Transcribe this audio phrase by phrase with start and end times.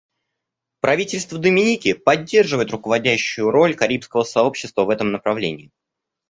[0.79, 5.69] Правительство Доминики поддерживает руководящую роль Карибского сообщества в этом направлении.